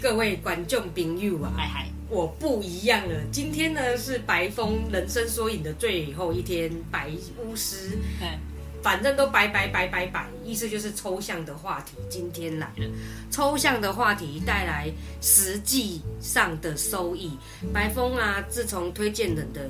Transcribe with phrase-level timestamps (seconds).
[0.00, 3.14] 各位观众朋友啊，嗨嗨，我不一样了。
[3.30, 8.38] 今天呢是白风人生缩影的最后一天，白巫师，哎，
[8.82, 11.96] 反正都白白白白白，意思就是抽象的话题。
[12.08, 12.86] 今天来了，
[13.30, 17.36] 抽象的话题带来实际上的收益。
[17.72, 19.68] 白风啊，自从推荐人的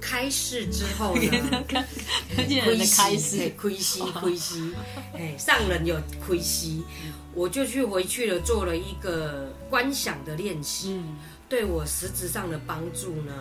[0.00, 1.64] 开示之后呢，
[2.34, 4.72] 推荐人的开嘿始，亏息亏息，
[5.14, 6.84] 哎，上人有亏息，
[7.34, 10.94] 我就去回去了，做了一个观想的练习。
[10.94, 11.16] 嗯，
[11.48, 13.32] 对我实质上的帮助呢，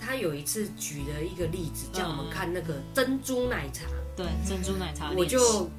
[0.00, 3.84] 他有一次举了一个例子，叫我们看那个珍珠奶茶，
[4.16, 5.70] 对，珍珠奶茶我，就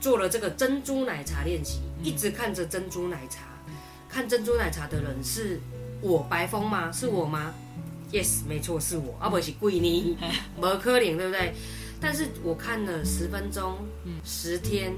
[0.00, 2.04] 做了这个珍珠奶茶练习，嗯。
[2.04, 3.40] 一直看着珍珠奶茶，
[4.08, 5.60] 看珍珠奶茶的人是
[6.00, 6.90] 我白峰吗？
[6.92, 7.54] 是我吗
[8.12, 10.16] ？Yes，没错，是我，啊不是桂妮，
[10.60, 11.54] 没可能，对不对？
[12.00, 13.78] 但是我看了十分钟、
[14.24, 14.94] 十天、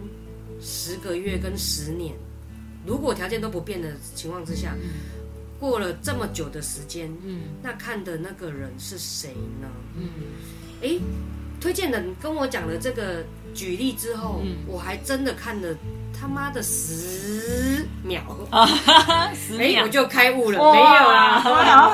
[0.61, 2.15] 十个月跟十年，
[2.87, 4.77] 如果条件都不变的情况之下，
[5.61, 9.69] 过了这么久的时间，嗯那看的那个人是谁呢？
[9.97, 10.09] 嗯，
[10.83, 11.01] 诶，
[11.61, 14.57] 推荐人跟我讲了这个举例之后，嗯。
[14.67, 15.69] 我还真的看了
[16.19, 18.21] 他妈的十秒，
[19.35, 21.43] 十哎、秒我就开悟了，没有啦，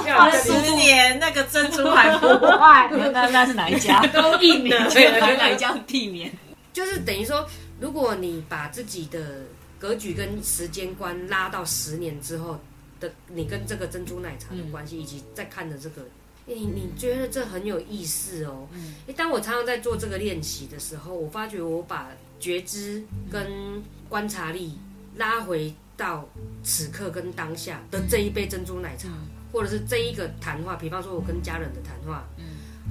[0.03, 2.27] 没有哇这里十年那个珍珠还不
[2.57, 4.01] 坏， 那那是哪一家？
[4.09, 6.33] 都硬了，哪哪一家避免？
[6.73, 7.47] 就是等于说，
[7.81, 9.43] 如果你把自己的
[9.79, 12.59] 格局跟时间观拉到十年之后
[12.99, 16.03] 的，你跟这个珍珠奶茶的关系，以及在看的这个，
[16.47, 18.69] 你你觉得这很有意思哦。
[18.73, 18.95] 嗯。
[19.17, 24.79] 当我常常在做这个练习的时候，我发觉我把觉知跟观察力
[25.17, 26.29] 拉回到
[26.63, 29.09] 此刻跟当下的这一杯珍珠奶茶，
[29.53, 32.45] 或者是这一个谈话，比方说我跟家人的谈话，嗯。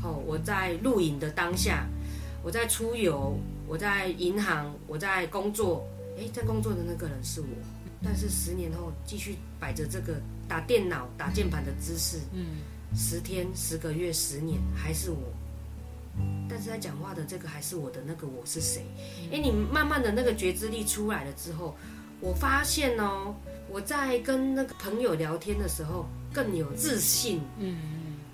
[0.03, 1.87] 哦，我在录影的当下，
[2.43, 3.37] 我在出游，
[3.67, 5.87] 我在银行，我在工作，
[6.17, 7.47] 诶，在工作的那个人是我，
[8.03, 10.15] 但是十年后继续摆着这个
[10.45, 12.57] 打电脑、打键盘的姿势，嗯
[12.95, 15.17] 十天、十个月、十年还是我，
[16.49, 18.85] 但是他讲话的这个还是我的那个我是谁？
[19.31, 21.75] 哎，你慢慢的那个觉知力出来了之后，
[22.19, 23.35] 我发现哦，
[23.69, 27.77] 我在跟那个朋友聊天的时候更有自信，嗯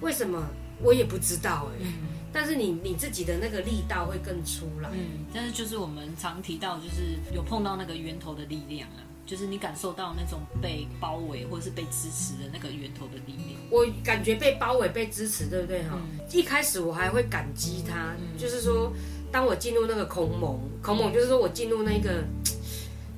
[0.01, 0.45] 为什么？
[0.81, 1.93] 我也不知道哎、嗯
[2.31, 4.89] 但是你你自己的那个力道会更出来。
[4.93, 13.61] 嗯，但是就是我们常提到，就是有碰到那个源头的力量啊，就是你感受到那种被包围或者是被支持的那个源头的力量。
[13.69, 15.89] 我感觉被包围、被支持，对不对哈？
[15.93, 18.91] 嗯一开始我还会感激他，就是说，
[19.31, 22.23] 当我进入那个孔蒙，孔蒙就是说我进入那个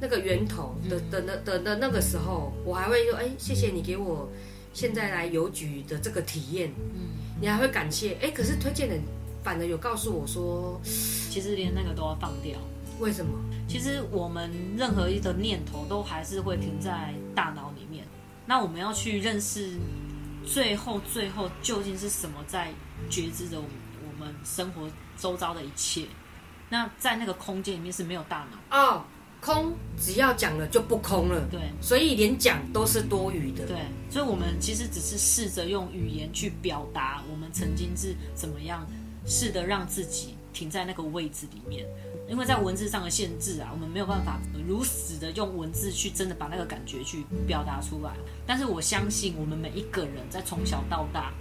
[0.01, 4.29] 那个源头的的的的的那个时候，我还会说，哎，谢谢你给我
[4.73, 9.01] 现在来邮局的这个体验，嗯，你还会感谢，哎，可是推荐人
[9.43, 12.57] 反而有告诉我说，其实连那个都要放掉。
[12.99, 13.31] 为什么？
[13.67, 18.05] 其实我们任何一个念头都还是会停在大脑里面。
[18.45, 19.77] 那我们要去认识，
[20.45, 22.71] 最后最后究竟是什么在
[23.09, 26.05] 觉知着我们生活周遭的一切。
[26.69, 29.03] 那在那个空间里面是没有大脑，哦，
[29.39, 33.65] 空只要讲了就不空了，对所以连讲都是多余的。
[33.65, 33.77] 对，
[34.09, 38.85] 所以我们其实只是试着用语言去表达我们曾经是怎么样，
[39.25, 41.85] 试着让自己停在那个位置里面。
[42.31, 48.13] 因为在文字上的限制啊，我们没有办法如实的用文字去真的把那个感觉去表达出来。
[48.47, 51.33] 但是我相信，我们每一个人在从小到大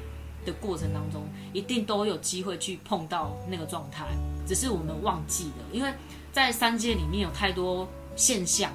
[0.44, 4.04] 的过程当中，一定都有机会去碰到那个状态，
[4.44, 5.64] 只是我们忘记了。
[5.72, 5.94] 因为
[6.32, 8.72] 在三界里面有太多现象、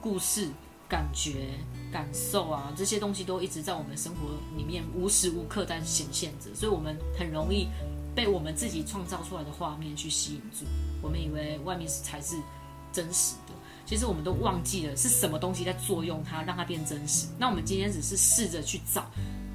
[0.00, 0.48] 故事、
[0.88, 1.50] 感觉、
[1.92, 7.68] 感受啊，这些东西都一直在我们生活里面无时无刻在显现着，所以我们很容易
[8.14, 10.64] 被我们自己创造出来的画面去吸引住。
[11.02, 12.36] 我们以为外面是才是
[12.92, 13.54] 真实的，
[13.84, 17.26] 其实我们都忘记了是什么东西在作用它，让它变真实。
[17.38, 19.10] 那我们今天只是试着去找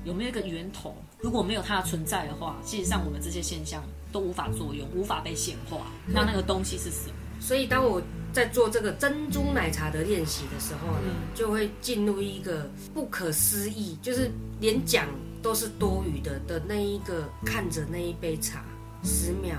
[0.06, 5.88] 有没有一个源头，如果没有它的存在的话，事实上我们这些现象都无法作用，无法被显化。
[6.08, 7.16] 那那个东西是什么？
[7.40, 15.08] 所以当我在做这个珍珠奶茶的练习的时候呢，就会进入一个不可思议，就是连讲
[15.42, 18.64] 都是多余的的那一个，看着那一杯茶，
[19.04, 19.58] 十秒、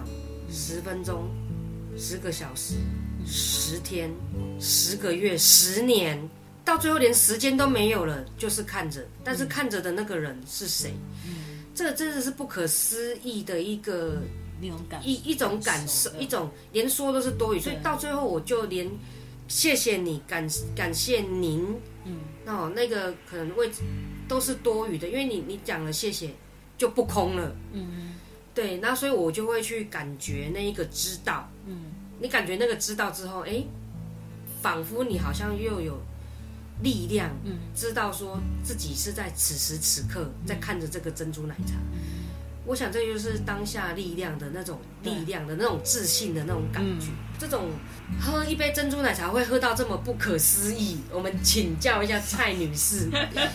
[0.50, 1.28] 十分钟、
[1.96, 2.74] 十个小时、
[3.26, 4.10] 十天、
[4.58, 6.28] 十个月、十年，
[6.64, 10.94] 到最后连时间都没有了，就是看着，但是看着的那个人是谁？
[11.74, 14.22] 这个真的是不可思议的一个
[14.60, 18.88] 那种感一一种感受，一种连说都是多余，所以到最后我就连
[19.48, 21.66] 谢谢你，感感谢您，
[22.04, 23.70] 嗯，哦，那个可能会
[24.28, 26.30] 都是多余的，因为你你讲了谢谢
[26.78, 28.14] 就不空了，嗯。
[28.54, 31.76] 对，那所以我就会去感觉那一个知道，嗯。
[32.20, 33.64] 你感觉那个知道之后，哎，
[34.62, 36.00] 仿佛你好像又有
[36.82, 37.58] 力量，嗯。
[37.74, 41.74] 知道说自己是在此时此刻在看着这个珍珠奶茶。
[42.66, 47.08] 我想这就是当下力量的那种力量的那种自信的那种感觉。
[47.38, 47.68] 这种
[48.18, 53.10] 喝一杯珍珠奶茶会喝到这么不可思议，我们请教一下蔡女士，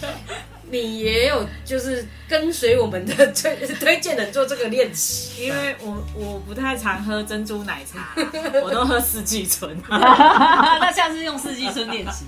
[0.71, 8.13] 你也有就是跟随我们的 推推荐人做这个练习，因为我我不太常喝珍珠奶茶，
[8.63, 9.75] 我都喝四季春。
[9.89, 12.25] 那下次用四季春练习。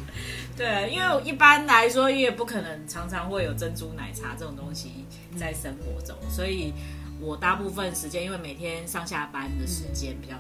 [0.57, 5.05] 对，因为一般来说，因为不可能常常会有珍珠奶茶这种东西
[5.39, 6.73] 在生活中，所以
[7.19, 10.35] 我大部分时间，因为每天上下班的时间比较，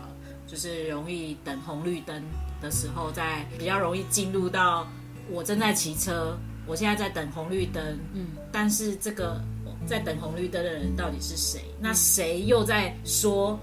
[0.45, 2.21] 就是容易等红绿灯
[2.61, 4.87] 的时候，在比较容易进入到
[5.29, 9.41] 我正在骑车，我现在在等红绿灯，嗯，但是这个
[9.85, 11.61] 在等红绿灯的人到底是谁？
[11.79, 13.59] 那谁又在说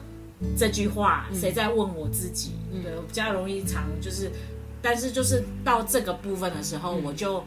[0.56, 1.26] 这句话？
[1.32, 2.52] 谁在问我自己？
[2.82, 4.30] 对我比较容易常就是。
[4.80, 7.42] 但是就是到这个部分的时候，我就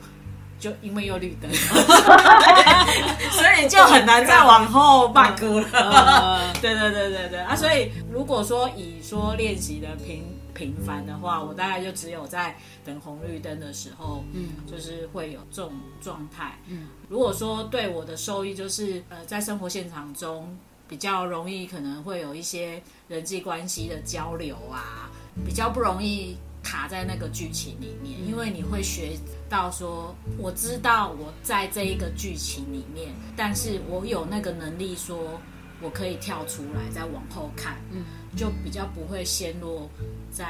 [0.60, 1.50] 就因为又绿灯，
[3.32, 6.52] 所以就很难再往后迈步了。
[6.62, 7.56] 对对对对对啊！
[7.56, 10.24] 所以如果说以说练习的频
[10.62, 12.56] 频繁的话，我大概就只有在
[12.86, 16.60] 等红绿灯的时候，嗯，就是会有这种状态。
[16.68, 20.56] 嗯，如果说对我的收益就是呃，在生活现场中
[20.88, 25.10] 比较容易，可能会有一些人际关系的交流啊，
[25.44, 26.38] 比较不容易。
[26.64, 29.18] 卡在那个剧情里面，因为你会学
[29.50, 35.42] 到说，我知道我在这一个剧情里面，但是我有那个能力，说
[35.82, 38.04] 我可以跳出来再往后看，嗯，
[38.36, 39.90] 就比较不会陷落
[40.32, 40.46] 在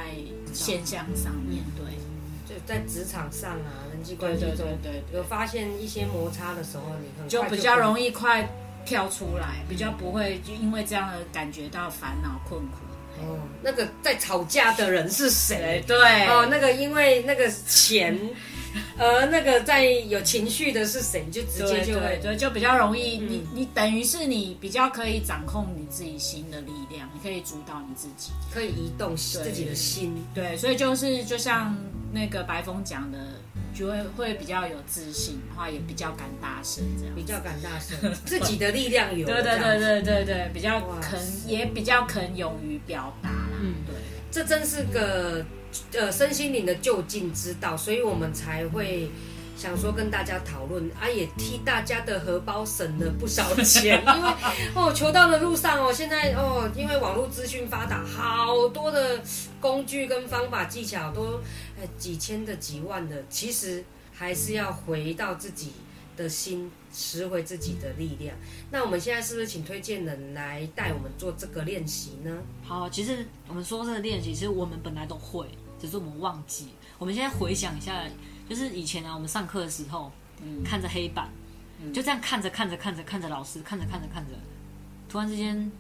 [0.54, 1.96] 现象上面对，
[2.48, 8.48] 就在职场上啊，人际关系中，对有发现一些摩擦的时候，你很就比较容易快
[8.86, 12.78] 跳出来，比较不会就因为这样而感觉到烦恼困苦。
[13.22, 15.84] 哦，那个在吵架的人是谁？
[15.86, 18.18] 对，哦，那个因为那个钱，
[18.98, 21.26] 呃，那个在有情绪的是谁？
[21.32, 23.18] 就直接就会，对，就比较容易。
[23.18, 30.24] 你你等于是你比较可以掌控你自己心的力量，你可以主导你自己，可以移动自己的心。
[30.34, 31.76] 对，所以就是就像
[32.14, 33.18] 那个白峰讲的。
[33.74, 41.18] 就会会比较有自信，然后也比较敢大声，这样比较敢大声， 自己的力量有，对对对对对对，比较肯
[41.48, 43.50] 也比较肯勇于表达啦。
[43.62, 43.96] 嗯，对，
[44.30, 45.44] 这真是个
[45.94, 49.10] 呃身心灵的就近之道，所以我们才会
[49.58, 54.30] 想说跟大家讨论啊，也替大家的荷包省了不少钱， 因为
[54.76, 59.22] 哦求道的路上哦，现在哦因为网络资讯发达，好多的
[59.60, 61.40] 工具跟方法技巧都。
[61.98, 63.84] 几千的、几万的，其实
[64.14, 65.72] 还是要回到自己
[66.16, 68.36] 的心，拾回自己的力量。
[68.70, 72.38] 那我们现在是不是请推荐人来带我们做这个练习呢？
[72.64, 75.48] 好，其实我们说这个练习，其实我们本来都会，
[75.82, 76.70] 只是我们忘记。
[77.00, 78.04] 我们现在回想一下，
[78.48, 80.12] 就是以前啊，我们上课的时候，
[80.64, 81.28] 看着黑板，
[81.92, 84.34] 就这样看着看着看着看着老师，看着看着看着，
[85.10, 85.72] 突然之间。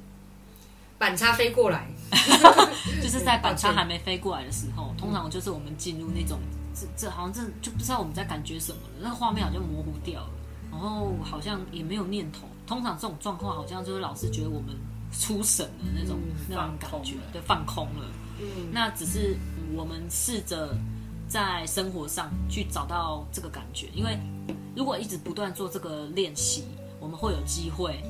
[0.97, 1.89] 板擦飞过来，
[3.01, 6.37] 就是在板擦还没飞过来的时候，通常就是我们进入那种
[6.75, 10.29] 这这好像这就不知道我们在感觉什么了，那个画面好像模糊掉了，
[10.69, 12.47] 然后好像也没有念头。
[12.67, 14.75] 通常这种状况好像就是老师觉得我们
[15.11, 18.05] 出神的那种那种感觉，对，放空了。
[18.39, 19.35] 嗯，那只是
[19.75, 20.75] 我们试着
[21.27, 24.17] 在生活上去找到这个感觉，因为
[24.75, 26.65] 如果一直不断做这个练习，
[26.99, 28.01] 我们会有机会。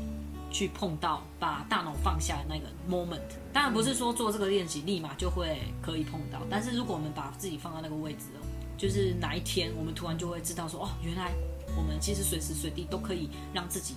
[0.54, 3.22] 去碰到把大脑放下的那个 moment，
[3.54, 8.44] 当然不是说做这个练习立马就会可以碰到，但是如果我们把自己放在那个位置哦，
[8.78, 11.32] 就是哪一天我们突然就会知道说，哦，原来
[11.78, 13.96] 我们其实随时随地都可以让自己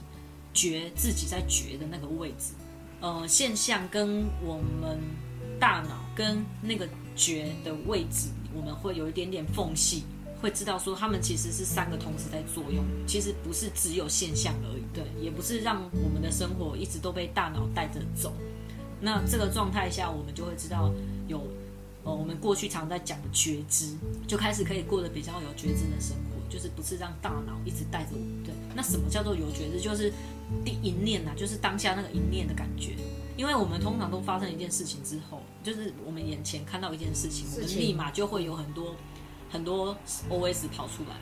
[0.53, 2.55] 觉自己在觉的那个位置，
[3.01, 5.01] 呃，现象跟我们
[5.59, 10.05] 大脑跟那个觉的位置，我们会有一点点缝隙。
[10.41, 18.31] 会知道说他们其实是三个同时在作用，其实不是只有现象而已，对，也不是让我们的生活一直都被大脑带着走。
[19.01, 20.93] 那这个状态下，我们就会知道
[21.29, 21.39] 有，
[22.03, 23.97] 呃，我们过去常在讲的觉知，
[24.29, 28.45] 就开始可以过得比较有觉知的生活，就是不是让大脑一直带着我们。
[28.45, 29.81] 对，那什么叫做有觉知？
[29.81, 30.13] 就是
[30.65, 32.95] 第一念呐，就是当下那个一念的感觉。
[33.37, 38.95] 因为我们通常都发生一件事情之后，就是我们眼前看到一件事情，我们立马就会有很多。
[39.53, 39.97] 很多
[40.29, 41.15] OS 跑出来，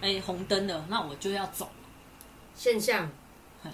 [0.00, 1.68] 哎，红灯了，那我就要走。
[2.54, 3.10] 现象，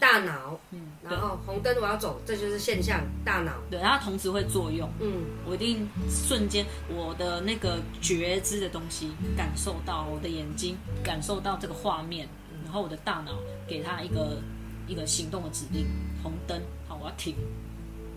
[0.00, 3.52] 大脑，嗯，然后红灯我要走，这就是现象，大脑。
[3.70, 12.41] 对，然后同时会作用，嗯，我一定瞬间我的那个觉知的东西感受到，我的眼睛感受到这个画面，然
[12.72, 13.32] 后我的大脑
[13.68, 14.40] 给他一个
[14.86, 15.86] 一个行动的指令，
[16.22, 17.34] 红灯，好，我要停。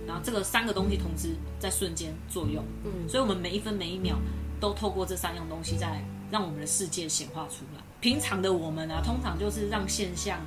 [0.08, 4.18] 然后这个三个东西同时在瞬间作用，嗯，所以我们每一分每一秒。
[4.58, 7.84] 都透过这三样东西在让我们的世界显化出来。
[8.00, 10.40] 平常的我们啊，通常就是让现象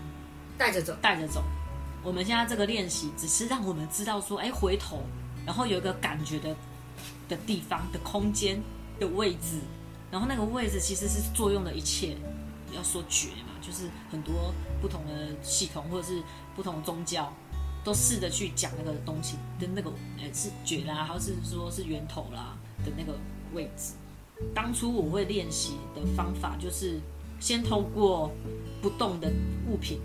[0.57, 1.45] 带着走，带着走。
[2.03, 5.03] 我们现在这个练习，只是让我们知道说，哎，回头，
[5.45, 6.57] 然后有一个感觉的
[7.29, 8.59] 的地方的空间
[8.99, 9.61] 的位置，
[10.11, 12.17] 然后那个位置其实是作用的一切。
[12.75, 16.22] 要说绝嘛，就是很多不同的系统或者是
[16.54, 17.32] 不同宗教，
[17.84, 23.18] 都试着去讲那个东西的那个，哎，是绝啦，还是说是源头啦的那个
[23.52, 23.94] 位置。
[24.54, 27.00] 当初我会练习的方法，就是
[27.40, 28.30] 先透过
[28.80, 29.32] 不动的
[29.68, 30.00] 物品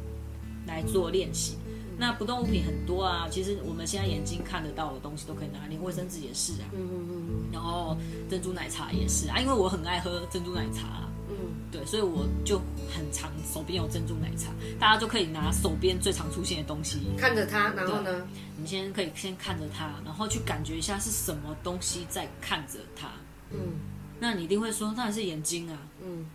[0.65, 1.57] 来做练习。
[1.95, 6.65] 那不动物品很多啊，其实我们现在眼睛看得到的东西都可以拿，连卫生纸也是啊。
[6.73, 7.51] 嗯嗯嗯。
[7.51, 7.95] 然后
[8.27, 11.07] 珍珠奶茶也是啊，因为我很爱喝珍珠奶茶。
[11.29, 11.35] 嗯。
[11.71, 12.59] 对，所以我就
[12.93, 18.27] 很常手边有珍珠奶茶，大家就可以拿手边最常出现的东西，看着它，然后呢，
[18.57, 23.09] 你先可以先看着它，然后去感觉一下是什么东西在看着它。
[23.51, 23.57] 嗯。
[24.19, 25.77] 那你一定会说，那是眼睛啊。
[26.03, 26.25] 嗯。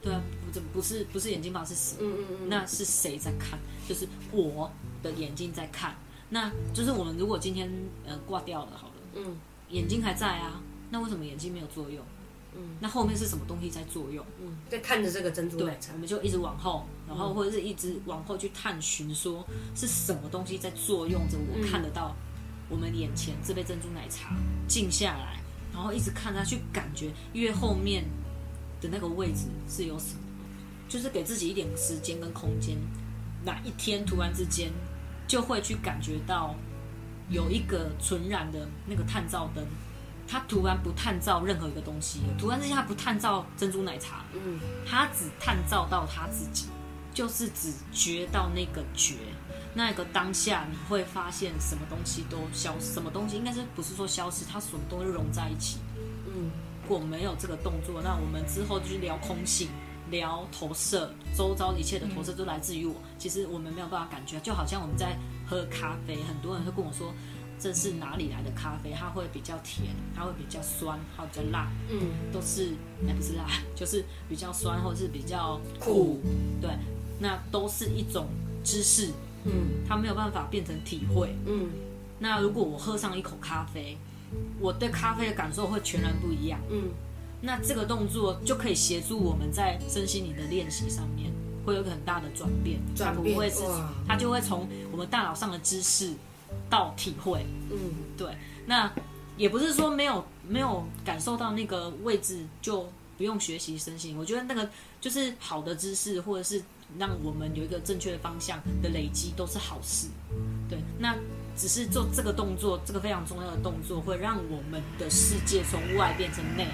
[0.00, 0.20] 对啊，
[0.52, 1.64] 不，不是，不是眼睛吧？
[1.64, 1.96] 是谁？
[2.00, 2.48] 嗯嗯嗯。
[2.48, 3.58] 那是谁在看？
[3.88, 4.70] 就是我。
[5.00, 5.96] 的眼睛在看，
[6.28, 7.70] 那就是我们如果今天
[8.04, 9.36] 呃挂掉了好了，嗯，
[9.70, 12.04] 眼睛还在啊，那为什么眼睛没有作用？
[12.56, 14.24] 嗯，那后面是什么东西在作用？
[14.40, 22.14] 嗯，在看着这个珍珠奶茶，我们就一直往后，然后或者是一直往后去探寻，说是什么东西在作用着我看得到
[22.68, 24.34] 我们眼前这杯珍珠奶茶，
[24.66, 25.40] 静下来，
[25.72, 28.04] 然后一直看它，去感觉越后面
[28.80, 30.20] 的那个位置是有什么，
[30.88, 32.76] 就是给自己一点时间跟空间，
[33.44, 34.70] 哪一天突然之间。
[35.28, 36.54] 就会去感觉到
[37.28, 39.62] 有一个纯然的那个探照灯，
[40.28, 46.66] 它突然不探照任何一个东西，突然之间他不探照珍珠奶茶，嗯，他只探照到他自己，
[47.14, 49.14] 就是只觉到那个觉，
[49.72, 55.78] 那个当下你会发现什么东西都消失，什么东西应该是不是说消失，它什么都融在一起，
[56.26, 56.50] 嗯，
[56.82, 59.68] 如果没有这个动作，那我们之后就是聊空性。
[60.10, 62.94] 聊投射，周遭一切的投射都来自于我。
[63.18, 65.14] 其实我们没有办法感觉，就好像我们在
[65.46, 67.12] 喝咖啡，很多人会跟我说
[67.60, 71.98] 这是哪里来的咖啡，它会比较甜，它会比较酸，它比较辣，嗯，
[72.32, 72.74] 都是
[73.06, 76.20] 哎不是辣， 就是比较酸或者是比较苦，
[76.60, 76.70] 对，
[77.20, 78.26] 那都是一种
[78.64, 79.10] 知识，
[79.44, 81.68] 嗯，它没有办法变成体会，嗯，
[82.18, 83.98] 那如果我喝上一口咖啡，
[84.60, 86.90] 我对咖啡的感受会全然不一样，嗯。
[87.40, 91.32] 那这个动作就可以协助我们在身心灵的练习上面
[91.64, 93.62] 会有个很大的转变，它不会是，
[94.08, 96.14] 它就会从我们大脑上的知识
[96.70, 97.78] 到体会，嗯，
[98.16, 98.28] 对。
[98.66, 98.92] 那
[99.36, 104.68] 也不是说没有没有感受到那个位置就不用学习身心，我觉得那个
[105.00, 106.62] 就是好的知识或者是
[106.98, 110.08] 让我们有一个正确的方向的累积都是好事，
[110.68, 110.78] 对。
[110.98, 111.16] 那
[111.56, 116.66] 只是做这个动作，这个非常重要的动作，会让我们的世界从外变成内。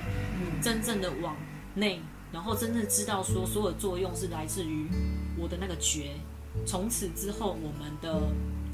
[0.62, 1.37] 真正的往
[1.75, 2.00] 内，
[2.33, 4.88] 然后真正知道说所有作用是来自于
[5.38, 6.12] 我的那个觉，
[6.66, 8.23] 从此之后我们的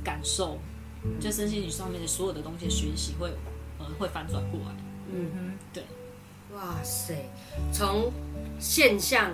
[0.04, 0.56] 感受，
[1.20, 3.30] 就身心灵上面的所有的东西学习会
[3.78, 4.74] 呃会反转过来。
[5.12, 5.84] 嗯哼，对。
[6.54, 7.28] 哇塞，
[7.72, 8.12] 从
[8.58, 9.32] 现象、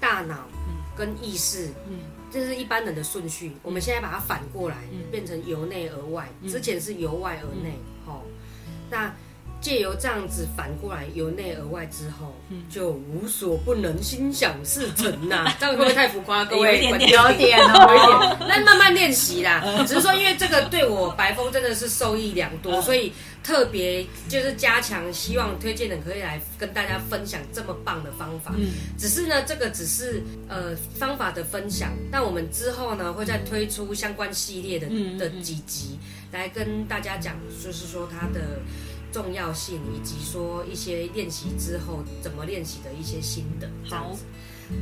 [0.00, 0.48] 大脑
[0.96, 4.76] 跟意识，嗯，这是一般人的顺序，我们现在把它反过来，
[5.10, 8.24] 变成由内而外，之前是由外而内，好，
[8.90, 9.14] 那。
[9.66, 12.32] 借由这样子反过来由内而外之后，
[12.70, 15.52] 就无所不能，心想事成呐。
[15.58, 16.44] 这样会不会太浮夸？
[16.44, 18.36] 各位，有点， 有点哦。
[18.48, 19.64] 那慢慢练习啦。
[19.84, 28.54] 只是说，因为这个对我白风真的是受益良多，所以特别就是加强，希望推荐人可以来跟大家分享这么棒的方法。
[28.56, 28.68] 嗯。
[28.96, 31.90] 只是呢，这个只是呃方法的分享。
[32.12, 34.86] 但我们之后呢，会再推出相关系列的
[35.18, 35.98] 的几集
[36.30, 38.60] 来跟大家讲，就是说它的。
[39.16, 44.14] 重要性以及说一些练习之后怎么练习的一些心得，好，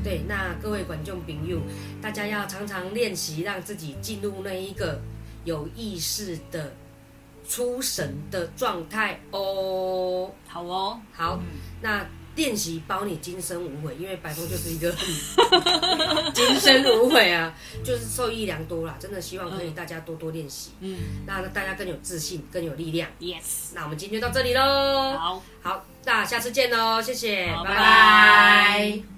[0.02, 1.60] 对，那各位观众朋友，
[2.02, 5.00] 大家要常常练习，让自己进入那一个
[5.44, 6.72] 有意识的
[7.48, 10.28] 出神的状态哦。
[10.48, 11.40] 好哦，好，
[11.80, 12.04] 那。
[12.36, 14.92] 练习包你今生无悔，因为白风就是一个
[16.34, 18.96] 今生无悔啊，就是受益良多啦。
[18.98, 23.08] 真的希望可以大家多多练习，嗯，那大家更有自信，更有力量。
[23.20, 25.16] Yes，那我们今天就到这里喽。
[25.16, 29.13] 好，好，那下次见喽，谢谢，拜拜。